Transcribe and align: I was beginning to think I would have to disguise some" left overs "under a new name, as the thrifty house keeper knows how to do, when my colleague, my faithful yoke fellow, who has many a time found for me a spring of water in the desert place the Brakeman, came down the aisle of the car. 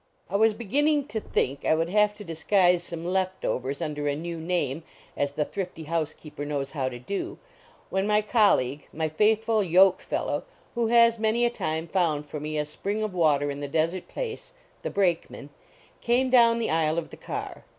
I 0.31 0.35
was 0.35 0.55
beginning 0.55 1.05
to 1.09 1.19
think 1.19 1.63
I 1.63 1.75
would 1.75 1.89
have 1.89 2.15
to 2.15 2.23
disguise 2.23 2.81
some" 2.81 3.05
left 3.05 3.45
overs 3.45 3.83
"under 3.83 4.07
a 4.07 4.15
new 4.15 4.39
name, 4.39 4.81
as 5.15 5.29
the 5.33 5.45
thrifty 5.45 5.83
house 5.83 6.11
keeper 6.11 6.43
knows 6.43 6.71
how 6.71 6.89
to 6.89 6.97
do, 6.97 7.37
when 7.91 8.07
my 8.07 8.23
colleague, 8.23 8.87
my 8.91 9.09
faithful 9.09 9.61
yoke 9.63 10.01
fellow, 10.01 10.43
who 10.73 10.87
has 10.87 11.19
many 11.19 11.45
a 11.45 11.51
time 11.51 11.87
found 11.87 12.25
for 12.25 12.39
me 12.39 12.57
a 12.57 12.65
spring 12.65 13.03
of 13.03 13.13
water 13.13 13.51
in 13.51 13.59
the 13.59 13.67
desert 13.67 14.07
place 14.07 14.53
the 14.81 14.89
Brakeman, 14.89 15.51
came 16.01 16.31
down 16.31 16.57
the 16.57 16.71
aisle 16.71 16.97
of 16.97 17.11
the 17.11 17.15
car. 17.17 17.63